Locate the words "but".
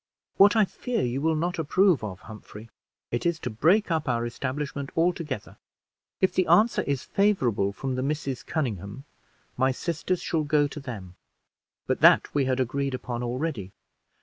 11.85-11.99